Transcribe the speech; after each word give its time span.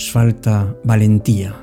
nos 0.00 0.12
falta 0.12 0.74
valentía, 0.82 1.54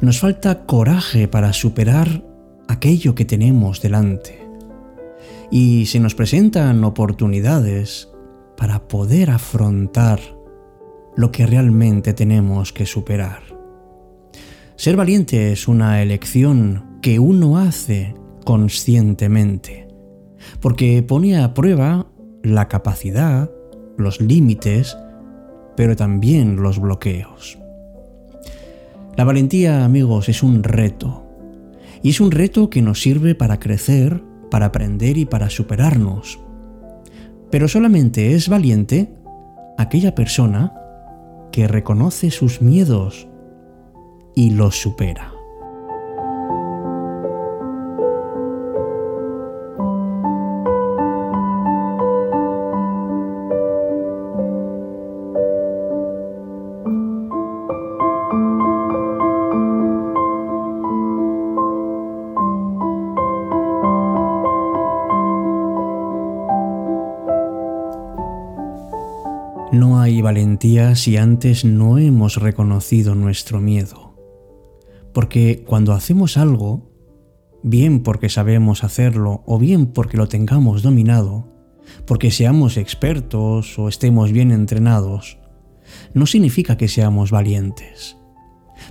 nos 0.00 0.20
falta 0.20 0.64
coraje 0.64 1.26
para 1.26 1.52
superar 1.52 2.22
aquello 2.68 3.16
que 3.16 3.24
tenemos 3.24 3.82
delante. 3.82 4.46
Y 5.50 5.86
se 5.86 5.98
nos 5.98 6.14
presentan 6.14 6.84
oportunidades 6.84 8.08
para 8.56 8.86
poder 8.86 9.30
afrontar 9.30 10.20
lo 11.16 11.32
que 11.32 11.46
realmente 11.46 12.14
tenemos 12.14 12.72
que 12.72 12.86
superar. 12.86 13.42
Ser 14.76 14.96
valiente 14.96 15.50
es 15.50 15.66
una 15.66 16.00
elección 16.00 17.00
que 17.02 17.18
uno 17.18 17.58
hace 17.58 18.14
conscientemente, 18.44 19.88
porque 20.60 21.02
pone 21.02 21.42
a 21.42 21.54
prueba 21.54 22.06
la 22.44 22.68
capacidad, 22.68 23.50
los 23.98 24.20
límites, 24.20 24.96
pero 25.76 25.96
también 25.96 26.62
los 26.62 26.78
bloqueos. 26.78 27.58
La 29.16 29.24
valentía, 29.24 29.84
amigos, 29.84 30.28
es 30.28 30.42
un 30.42 30.64
reto, 30.64 31.24
y 32.02 32.10
es 32.10 32.20
un 32.20 32.30
reto 32.30 32.68
que 32.68 32.82
nos 32.82 33.00
sirve 33.00 33.34
para 33.34 33.60
crecer, 33.60 34.22
para 34.50 34.66
aprender 34.66 35.16
y 35.18 35.24
para 35.24 35.50
superarnos. 35.50 36.40
Pero 37.50 37.68
solamente 37.68 38.34
es 38.34 38.48
valiente 38.48 39.14
aquella 39.78 40.14
persona 40.14 40.74
que 41.52 41.68
reconoce 41.68 42.32
sus 42.32 42.60
miedos 42.60 43.28
y 44.34 44.50
los 44.50 44.80
supera. 44.80 45.33
Hay 70.04 70.20
valentía 70.20 70.96
si 70.96 71.16
antes 71.16 71.64
no 71.64 71.96
hemos 71.96 72.36
reconocido 72.36 73.14
nuestro 73.14 73.62
miedo. 73.62 74.14
Porque 75.14 75.64
cuando 75.66 75.94
hacemos 75.94 76.36
algo, 76.36 76.90
bien 77.62 78.02
porque 78.02 78.28
sabemos 78.28 78.84
hacerlo 78.84 79.42
o 79.46 79.58
bien 79.58 79.86
porque 79.86 80.18
lo 80.18 80.28
tengamos 80.28 80.82
dominado, 80.82 81.48
porque 82.06 82.30
seamos 82.30 82.76
expertos 82.76 83.78
o 83.78 83.88
estemos 83.88 84.30
bien 84.30 84.52
entrenados, 84.52 85.38
no 86.12 86.26
significa 86.26 86.76
que 86.76 86.88
seamos 86.88 87.30
valientes. 87.30 88.18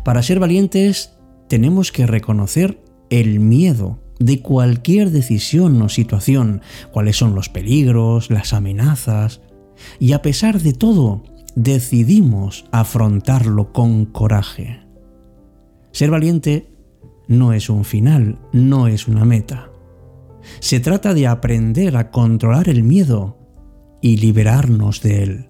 Para 0.03 0.23
ser 0.23 0.39
valientes 0.39 1.13
tenemos 1.47 1.91
que 1.91 2.07
reconocer 2.07 2.83
el 3.11 3.39
miedo 3.39 3.99
de 4.17 4.41
cualquier 4.41 5.11
decisión 5.11 5.79
o 5.79 5.89
situación, 5.89 6.63
cuáles 6.91 7.17
son 7.17 7.35
los 7.35 7.49
peligros, 7.49 8.31
las 8.31 8.51
amenazas, 8.53 9.41
y 9.99 10.13
a 10.13 10.21
pesar 10.21 10.61
de 10.61 10.73
todo, 10.73 11.23
decidimos 11.55 12.65
afrontarlo 12.71 13.71
con 13.73 14.05
coraje. 14.05 14.81
Ser 15.91 16.09
valiente 16.09 16.71
no 17.27 17.53
es 17.53 17.69
un 17.69 17.85
final, 17.85 18.39
no 18.51 18.87
es 18.87 19.07
una 19.07 19.25
meta. 19.25 19.69
Se 20.59 20.79
trata 20.79 21.13
de 21.13 21.27
aprender 21.27 21.95
a 21.95 22.11
controlar 22.11 22.67
el 22.67 22.83
miedo 22.83 23.37
y 24.01 24.17
liberarnos 24.17 25.01
de 25.01 25.23
él. 25.23 25.49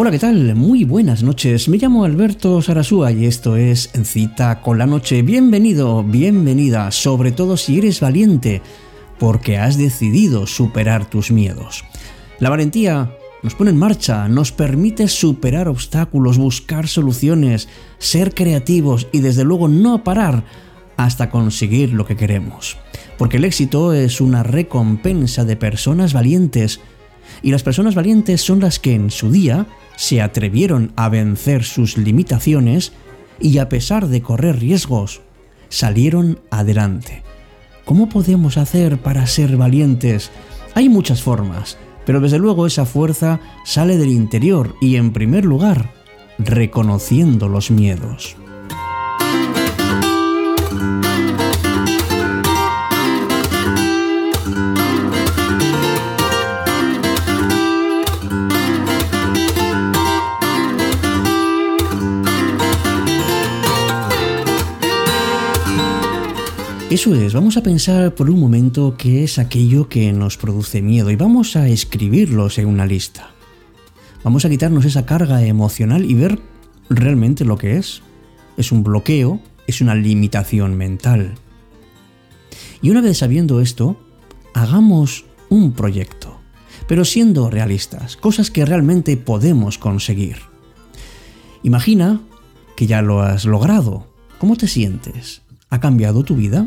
Hola, 0.00 0.12
¿qué 0.12 0.20
tal? 0.20 0.54
Muy 0.54 0.84
buenas 0.84 1.24
noches. 1.24 1.68
Me 1.68 1.76
llamo 1.76 2.04
Alberto 2.04 2.62
Sarasúa 2.62 3.10
y 3.10 3.26
esto 3.26 3.56
es 3.56 3.90
Cita 4.04 4.60
con 4.60 4.78
la 4.78 4.86
Noche. 4.86 5.22
Bienvenido, 5.22 6.04
bienvenida, 6.04 6.92
sobre 6.92 7.32
todo 7.32 7.56
si 7.56 7.78
eres 7.78 7.98
valiente, 8.00 8.62
porque 9.18 9.58
has 9.58 9.76
decidido 9.76 10.46
superar 10.46 11.10
tus 11.10 11.32
miedos. 11.32 11.84
La 12.38 12.48
valentía 12.48 13.10
nos 13.42 13.56
pone 13.56 13.70
en 13.70 13.76
marcha, 13.76 14.28
nos 14.28 14.52
permite 14.52 15.08
superar 15.08 15.66
obstáculos, 15.66 16.38
buscar 16.38 16.86
soluciones, 16.86 17.68
ser 17.98 18.34
creativos 18.34 19.08
y 19.10 19.18
desde 19.18 19.42
luego 19.42 19.66
no 19.66 20.04
parar 20.04 20.44
hasta 20.96 21.28
conseguir 21.28 21.92
lo 21.92 22.06
que 22.06 22.16
queremos. 22.16 22.76
Porque 23.18 23.38
el 23.38 23.44
éxito 23.44 23.92
es 23.92 24.20
una 24.20 24.44
recompensa 24.44 25.44
de 25.44 25.56
personas 25.56 26.12
valientes 26.12 26.78
y 27.42 27.50
las 27.50 27.64
personas 27.64 27.96
valientes 27.96 28.40
son 28.40 28.60
las 28.60 28.78
que 28.78 28.94
en 28.94 29.10
su 29.10 29.32
día 29.32 29.66
se 29.98 30.22
atrevieron 30.22 30.92
a 30.94 31.08
vencer 31.08 31.64
sus 31.64 31.98
limitaciones 31.98 32.92
y 33.40 33.58
a 33.58 33.68
pesar 33.68 34.06
de 34.06 34.22
correr 34.22 34.60
riesgos, 34.60 35.22
salieron 35.70 36.38
adelante. 36.52 37.24
¿Cómo 37.84 38.08
podemos 38.08 38.58
hacer 38.58 38.98
para 38.98 39.26
ser 39.26 39.56
valientes? 39.56 40.30
Hay 40.76 40.88
muchas 40.88 41.20
formas, 41.20 41.78
pero 42.06 42.20
desde 42.20 42.38
luego 42.38 42.68
esa 42.68 42.86
fuerza 42.86 43.40
sale 43.64 43.96
del 43.96 44.10
interior 44.10 44.76
y 44.80 44.94
en 44.94 45.12
primer 45.12 45.44
lugar, 45.44 45.92
reconociendo 46.38 47.48
los 47.48 47.72
miedos. 47.72 48.36
Eso 66.90 67.14
es, 67.14 67.34
vamos 67.34 67.58
a 67.58 67.62
pensar 67.62 68.14
por 68.14 68.30
un 68.30 68.40
momento 68.40 68.94
qué 68.96 69.22
es 69.22 69.38
aquello 69.38 69.90
que 69.90 70.10
nos 70.14 70.38
produce 70.38 70.80
miedo 70.80 71.10
y 71.10 71.16
vamos 71.16 71.54
a 71.54 71.68
escribirlos 71.68 72.56
en 72.56 72.66
una 72.66 72.86
lista. 72.86 73.28
Vamos 74.24 74.46
a 74.46 74.48
quitarnos 74.48 74.86
esa 74.86 75.04
carga 75.04 75.44
emocional 75.44 76.06
y 76.06 76.14
ver 76.14 76.40
realmente 76.88 77.44
lo 77.44 77.58
que 77.58 77.76
es. 77.76 78.00
Es 78.56 78.72
un 78.72 78.84
bloqueo, 78.84 79.38
es 79.66 79.82
una 79.82 79.94
limitación 79.94 80.78
mental. 80.78 81.34
Y 82.80 82.88
una 82.88 83.02
vez 83.02 83.18
sabiendo 83.18 83.60
esto, 83.60 84.00
hagamos 84.54 85.26
un 85.50 85.72
proyecto, 85.72 86.40
pero 86.86 87.04
siendo 87.04 87.50
realistas, 87.50 88.16
cosas 88.16 88.50
que 88.50 88.64
realmente 88.64 89.18
podemos 89.18 89.76
conseguir. 89.76 90.38
Imagina 91.62 92.22
que 92.76 92.86
ya 92.86 93.02
lo 93.02 93.20
has 93.20 93.44
logrado. 93.44 94.06
¿Cómo 94.38 94.56
te 94.56 94.68
sientes? 94.68 95.42
¿Ha 95.70 95.80
cambiado 95.80 96.22
tu 96.24 96.36
vida? 96.36 96.66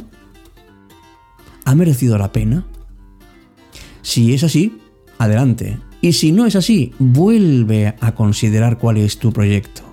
¿Ha 1.66 1.76
merecido 1.76 2.18
la 2.18 2.32
pena? 2.32 2.66
Si 4.02 4.34
es 4.34 4.44
así, 4.44 4.80
adelante. 5.18 5.80
Y 6.02 6.14
si 6.14 6.32
no 6.32 6.46
es 6.46 6.56
así, 6.56 6.94
vuelve 7.00 7.96
a 8.00 8.16
considerar 8.16 8.78
cuál 8.78 8.98
es 8.98 9.18
tu 9.18 9.32
proyecto. 9.32 9.84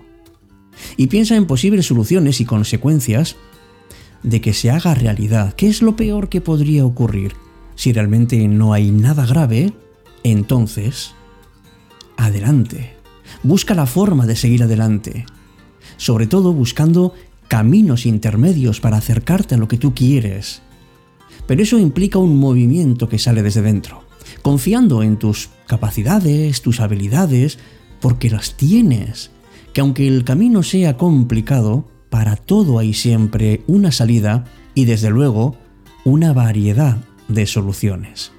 Y 0.96 1.08
piensa 1.08 1.36
en 1.36 1.46
posibles 1.46 1.86
soluciones 1.86 2.40
y 2.40 2.44
consecuencias 2.44 3.36
de 4.22 4.40
que 4.40 4.52
se 4.52 4.70
haga 4.70 4.94
realidad. 4.94 5.54
¿Qué 5.54 5.68
es 5.68 5.82
lo 5.82 5.96
peor 5.96 6.28
que 6.28 6.40
podría 6.40 6.84
ocurrir? 6.84 7.34
Si 7.74 7.92
realmente 7.92 8.48
no 8.48 8.72
hay 8.72 8.90
nada 8.90 9.26
grave, 9.26 9.72
entonces, 10.24 11.14
adelante. 12.16 12.96
Busca 13.42 13.74
la 13.74 13.86
forma 13.86 14.26
de 14.26 14.36
seguir 14.36 14.62
adelante. 14.62 15.26
Sobre 15.96 16.26
todo 16.26 16.52
buscando 16.52 17.14
caminos 17.48 18.06
intermedios 18.06 18.80
para 18.80 18.98
acercarte 18.98 19.54
a 19.54 19.58
lo 19.58 19.68
que 19.68 19.78
tú 19.78 19.94
quieres. 19.94 20.62
Pero 21.46 21.62
eso 21.62 21.78
implica 21.78 22.18
un 22.18 22.38
movimiento 22.38 23.08
que 23.08 23.18
sale 23.18 23.42
desde 23.42 23.62
dentro, 23.62 24.04
confiando 24.42 25.02
en 25.02 25.18
tus 25.18 25.48
capacidades, 25.66 26.60
tus 26.62 26.80
habilidades, 26.80 27.58
porque 28.00 28.30
las 28.30 28.54
tienes, 28.54 29.30
que 29.72 29.80
aunque 29.80 30.06
el 30.06 30.24
camino 30.24 30.62
sea 30.62 30.96
complicado, 30.96 31.88
para 32.10 32.36
todo 32.36 32.78
hay 32.78 32.94
siempre 32.94 33.62
una 33.66 33.92
salida 33.92 34.44
y 34.74 34.84
desde 34.84 35.10
luego 35.10 35.56
una 36.04 36.32
variedad 36.32 36.98
de 37.28 37.46
soluciones. 37.46 38.32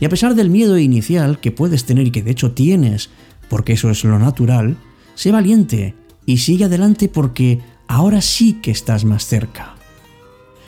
Y 0.00 0.04
a 0.04 0.08
pesar 0.08 0.34
del 0.34 0.50
miedo 0.50 0.78
inicial 0.78 1.40
que 1.40 1.52
puedes 1.52 1.84
tener 1.84 2.06
y 2.06 2.10
que 2.10 2.22
de 2.22 2.30
hecho 2.30 2.52
tienes, 2.52 3.10
porque 3.48 3.74
eso 3.74 3.90
es 3.90 4.04
lo 4.04 4.18
natural, 4.18 4.76
sé 5.14 5.30
valiente 5.30 5.94
y 6.26 6.38
sigue 6.38 6.64
adelante 6.64 7.08
porque 7.08 7.60
ahora 7.90 8.20
sí 8.20 8.52
que 8.62 8.70
estás 8.70 9.04
más 9.04 9.26
cerca. 9.26 9.74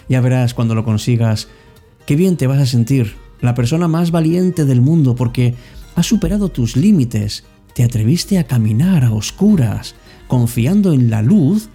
Ya 0.08 0.20
verás 0.20 0.54
cuando 0.54 0.74
lo 0.74 0.84
consigas, 0.84 1.46
qué 2.04 2.16
bien 2.16 2.36
te 2.36 2.48
vas 2.48 2.58
a 2.58 2.66
sentir, 2.66 3.14
la 3.40 3.54
persona 3.54 3.86
más 3.86 4.10
valiente 4.10 4.64
del 4.64 4.80
mundo 4.80 5.14
porque 5.14 5.54
has 5.94 6.04
superado 6.04 6.48
tus 6.48 6.76
límites, 6.76 7.44
te 7.74 7.84
atreviste 7.84 8.40
a 8.40 8.44
caminar 8.48 9.04
a 9.04 9.12
oscuras, 9.12 9.94
confiando 10.26 10.92
en 10.92 11.10
la 11.10 11.22
luz 11.22 11.68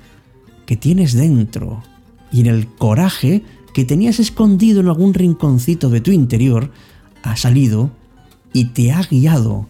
que 0.66 0.76
tienes 0.76 1.14
dentro 1.14 1.82
y 2.30 2.42
en 2.42 2.48
el 2.48 2.68
coraje 2.68 3.44
que 3.74 3.86
tenías 3.86 4.20
escondido 4.20 4.82
en 4.82 4.88
algún 4.88 5.14
rinconcito 5.14 5.90
de 5.90 6.02
tu 6.02 6.12
interior, 6.12 6.72
ha 7.24 7.38
salido 7.38 7.92
y 8.52 8.66
te 8.66 8.92
ha 8.92 9.02
guiado 9.02 9.70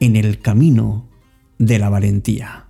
en 0.00 0.16
el 0.16 0.40
camino 0.40 1.04
de 1.58 1.78
la 1.78 1.90
valentía. 1.90 2.68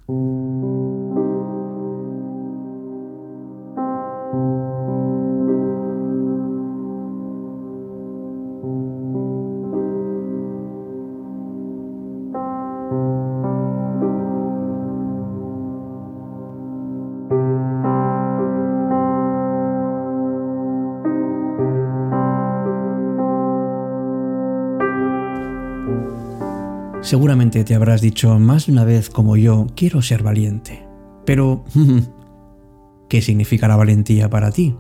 Seguramente 27.05 27.65
te 27.65 27.75
habrás 27.75 28.01
dicho 28.01 28.39
más 28.39 28.65
de 28.65 28.73
una 28.73 28.87
vez 28.87 29.11
como 29.11 29.37
yo, 29.37 29.67
quiero 29.77 30.01
ser 30.01 30.23
valiente. 30.23 30.89
Pero, 31.27 31.63
¿qué 33.11 33.21
significa 33.21 33.69
la 33.69 33.77
valentía 33.77 34.31
para 34.31 34.51
ti? 34.51 34.75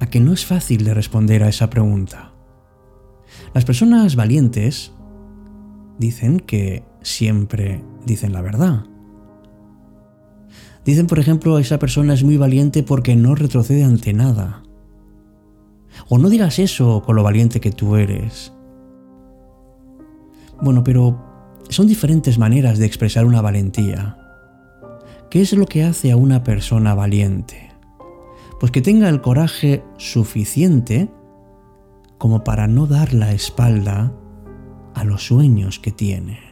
A 0.00 0.06
que 0.06 0.18
no 0.18 0.32
es 0.32 0.44
fácil 0.44 0.82
de 0.82 0.94
responder 0.94 1.44
a 1.44 1.48
esa 1.48 1.70
pregunta. 1.70 2.32
Las 3.54 3.64
personas 3.64 4.16
valientes 4.16 4.92
dicen 5.96 6.40
que 6.40 6.82
siempre 7.02 7.84
dicen 8.04 8.32
la 8.32 8.42
verdad. 8.42 8.86
Dicen, 10.84 11.06
por 11.06 11.20
ejemplo, 11.20 11.60
esa 11.60 11.78
persona 11.78 12.14
es 12.14 12.24
muy 12.24 12.36
valiente 12.36 12.82
porque 12.82 13.14
no 13.14 13.36
retrocede 13.36 13.84
ante 13.84 14.12
nada. 14.12 14.64
O 16.08 16.18
no 16.18 16.30
dirás 16.30 16.58
eso 16.58 17.04
con 17.06 17.14
lo 17.14 17.22
valiente 17.22 17.60
que 17.60 17.70
tú 17.70 17.94
eres. 17.94 18.52
Bueno, 20.60 20.82
pero 20.82 21.29
son 21.68 21.86
diferentes 21.86 22.38
maneras 22.38 22.78
de 22.78 22.86
expresar 22.86 23.24
una 23.24 23.40
valentía. 23.40 24.16
¿Qué 25.30 25.40
es 25.40 25.52
lo 25.52 25.66
que 25.66 25.84
hace 25.84 26.10
a 26.10 26.16
una 26.16 26.42
persona 26.42 26.94
valiente? 26.94 27.70
Pues 28.58 28.72
que 28.72 28.82
tenga 28.82 29.08
el 29.08 29.20
coraje 29.20 29.84
suficiente 29.96 31.08
como 32.18 32.44
para 32.44 32.66
no 32.66 32.86
dar 32.86 33.14
la 33.14 33.32
espalda 33.32 34.12
a 34.94 35.04
los 35.04 35.24
sueños 35.24 35.78
que 35.78 35.92
tiene. 35.92 36.49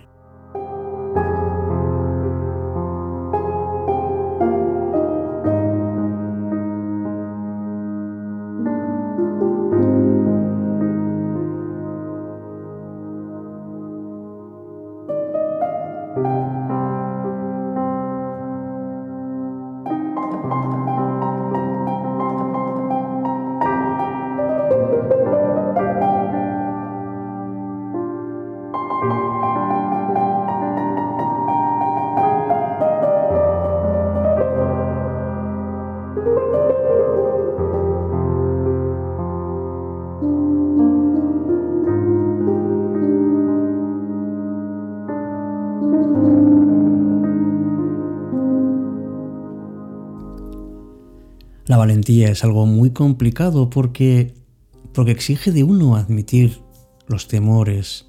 La 51.69 51.76
valentía 51.76 52.31
es 52.31 52.44
algo 52.44 52.65
muy 52.65 52.93
complicado 52.93 53.69
porque, 53.69 54.35
porque 54.94 55.11
exige 55.11 55.53
de 55.53 55.65
uno 55.65 55.97
admitir 55.97 56.62
los 57.06 57.29
temores 57.29 58.06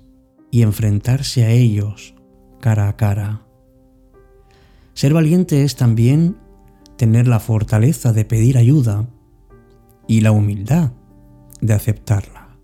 y 0.50 0.62
enfrentarse 0.62 1.44
a 1.44 1.52
ellos 1.52 2.16
cara 2.62 2.88
a 2.88 2.96
cara. 2.96 3.46
Ser 4.94 5.14
valiente 5.14 5.66
es 5.66 5.76
también 5.76 6.38
tener 6.96 7.28
la 7.28 7.42
fortaleza 7.42 8.14
de 8.14 8.24
pedir 8.24 8.58
ayuda 8.58 9.10
y 10.08 10.22
la 10.22 10.32
humildad 10.32 10.94
de 11.60 11.74
aceptarla. 11.74 12.58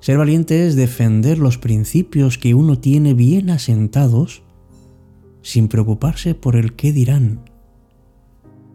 Ser 0.00 0.16
valiente 0.16 0.66
es 0.66 0.76
defender 0.76 1.36
los 1.38 1.58
principios 1.58 2.38
que 2.38 2.54
uno 2.54 2.78
tiene 2.78 3.12
bien 3.12 3.50
asentados 3.50 4.42
sin 5.42 5.68
preocuparse 5.68 6.34
por 6.34 6.56
el 6.56 6.74
qué 6.74 6.90
dirán 6.90 7.47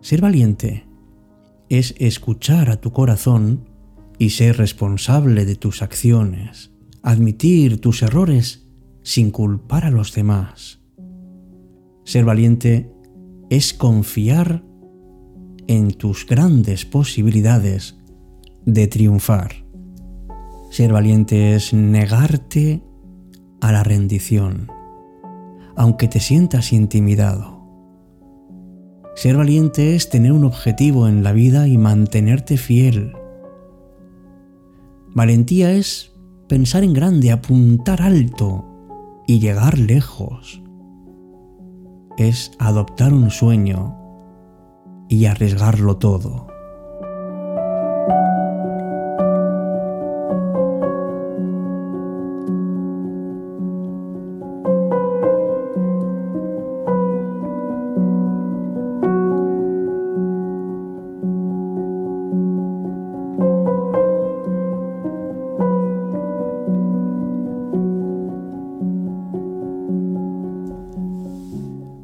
ser 0.04 0.20
valiente 0.20 0.86
es 1.70 1.96
escuchar 1.98 2.70
a 2.70 2.76
tu 2.76 2.92
corazón 2.92 3.70
y 4.20 4.32
ser 4.32 4.58
responsable 4.58 5.46
de 5.46 5.56
tus 5.56 5.82
acciones, 5.82 6.72
admitir 7.02 7.80
tus 7.80 8.04
errores 8.04 8.68
sin 9.02 9.32
culpar 9.32 9.86
a 9.86 9.92
los 9.92 10.14
demás. 10.14 10.82
Ser 12.04 12.26
valiente 12.26 12.92
es 13.50 13.74
confiar 13.74 14.66
en 15.68 15.94
tus 15.94 16.28
grandes 16.28 16.84
posibilidades 16.84 17.98
de 18.66 18.88
triunfar. 18.88 19.66
Ser 20.70 20.92
valiente 20.92 21.56
es 21.56 21.74
negarte 21.74 22.84
a 23.62 23.72
la 23.72 23.84
rendición, 23.84 24.68
aunque 25.78 26.10
te 26.10 26.20
sientas 26.20 26.74
intimidado. 26.74 27.53
Ser 29.16 29.38
valiente 29.38 29.96
es 29.96 30.10
tener 30.10 30.32
un 30.32 30.44
objetivo 30.44 31.08
en 31.08 31.24
la 31.24 31.34
vida 31.34 31.68
y 31.68 31.78
mantenerte 31.78 32.58
fiel. 32.58 33.14
Valentía 35.14 35.72
es 35.72 36.14
pensar 36.48 36.84
en 36.84 36.94
grande, 36.94 37.32
apuntar 37.32 38.02
alto 38.02 38.66
y 39.28 39.40
llegar 39.40 39.78
lejos. 39.78 40.62
Es 42.18 42.52
adoptar 42.60 43.14
un 43.14 43.30
sueño 43.30 43.96
y 45.10 45.26
arriesgarlo 45.26 45.98
todo. 45.98 46.53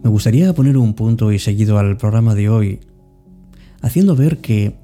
Gustaría 0.10 0.54
poner 0.54 0.78
un 0.78 0.94
punto 0.94 1.32
y 1.32 1.40
seguido 1.40 1.78
al 1.78 1.98
programa 1.98 2.36
de 2.36 2.50
hoy, 2.50 2.80
haciendo 3.82 4.16
ver 4.16 4.40
que, 4.40 4.76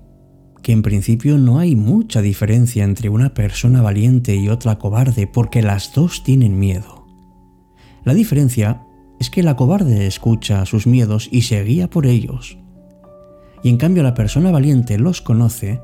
que 0.62 0.72
en 0.72 0.82
principio 0.82 1.38
no 1.38 1.60
hay 1.60 1.76
mucha 1.76 2.22
diferencia 2.22 2.84
entre 2.84 3.10
una 3.10 3.34
persona 3.34 3.82
valiente 3.82 4.36
y 4.36 4.50
otra 4.50 4.78
cobarde, 4.78 5.28
porque 5.28 5.62
las 5.62 5.94
dos 5.94 6.24
tienen 6.24 6.60
miedo. 6.60 7.06
La 8.04 8.14
diferencia 8.14 8.86
es 9.20 9.30
que 9.30 9.44
la 9.44 9.56
cobarde 9.56 10.08
escucha 10.08 10.66
sus 10.66 10.88
miedos 10.88 11.30
y 11.32 11.44
se 11.44 11.64
guía 11.64 11.90
por 11.90 12.06
ellos. 12.06 12.58
Y 13.64 13.70
en 13.70 13.78
cambio 13.78 14.04
la 14.04 14.14
persona 14.14 14.52
valiente 14.52 14.98
los 14.98 15.22
conoce, 15.22 15.82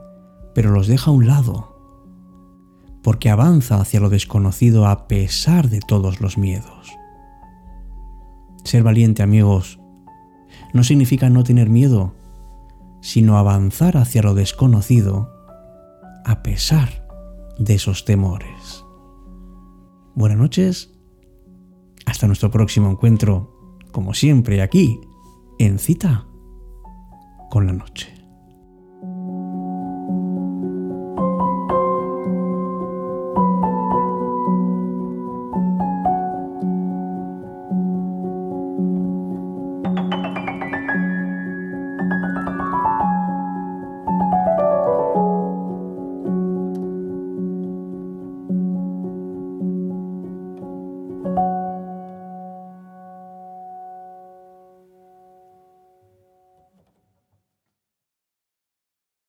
pero 0.54 0.72
los 0.72 0.88
deja 0.88 1.10
a 1.10 1.14
un 1.14 1.28
lado, 1.28 1.76
porque 3.02 3.30
avanza 3.30 3.82
hacia 3.82 4.00
lo 4.00 4.10
desconocido 4.10 4.86
a 4.86 5.08
pesar 5.08 5.70
de 5.70 5.80
todos 5.80 6.22
los 6.22 6.38
miedos. 6.38 7.01
Ser 8.64 8.84
valiente, 8.84 9.24
amigos, 9.24 9.80
no 10.74 10.84
significa 10.84 11.30
no 11.30 11.44
tener 11.44 11.70
miedo, 11.70 12.14
sino 13.02 13.38
avanzar 13.38 13.98
hacia 13.98 14.22
lo 14.22 14.34
desconocido 14.34 15.32
a 16.26 16.44
pesar 16.44 17.08
de 17.58 17.76
esos 17.76 18.06
temores. 18.06 18.86
Buenas 20.14 20.38
noches, 20.38 20.94
hasta 22.06 22.28
nuestro 22.28 22.52
próximo 22.52 22.90
encuentro, 22.92 23.78
como 23.92 24.14
siempre 24.14 24.62
aquí, 24.62 25.00
en 25.58 25.80
cita 25.80 26.28
con 27.50 27.66
la 27.66 27.74
noche. 27.74 28.21